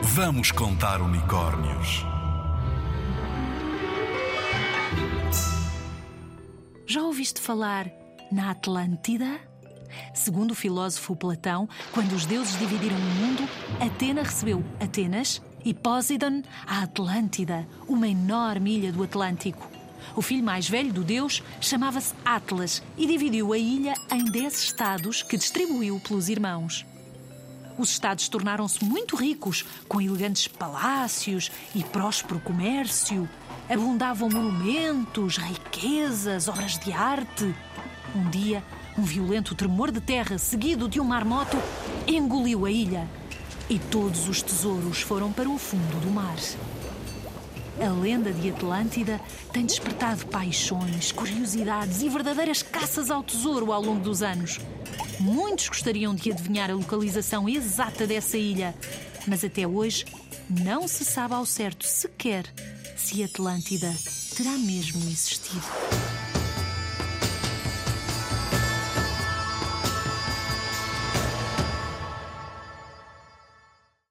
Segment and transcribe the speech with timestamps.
[0.00, 2.04] Vamos contar unicórnios.
[6.86, 7.90] Já ouviste falar
[8.30, 9.40] na Atlântida?
[10.14, 13.48] Segundo o filósofo Platão, quando os deuses dividiram o mundo,
[13.80, 19.68] Atena recebeu Atenas e Poseidon a Atlântida, uma enorme ilha do Atlântico.
[20.14, 25.24] O filho mais velho do deus chamava-se Atlas e dividiu a ilha em dez estados
[25.24, 26.86] que distribuiu pelos irmãos.
[27.78, 33.28] Os estados tornaram-se muito ricos, com elegantes palácios e próspero comércio.
[33.70, 37.54] Abundavam monumentos, riquezas, obras de arte.
[38.16, 38.64] Um dia,
[38.98, 41.56] um violento tremor de terra, seguido de um marmoto,
[42.04, 43.08] engoliu a ilha.
[43.70, 46.36] E todos os tesouros foram para o fundo do mar.
[47.80, 49.20] A lenda de Atlântida
[49.52, 54.58] tem despertado paixões, curiosidades e verdadeiras caças ao tesouro ao longo dos anos.
[55.20, 58.74] Muitos gostariam de adivinhar a localização exata dessa ilha,
[59.28, 60.04] mas até hoje
[60.50, 62.44] não se sabe ao certo sequer
[62.96, 63.94] se Atlântida
[64.36, 65.62] terá mesmo existido.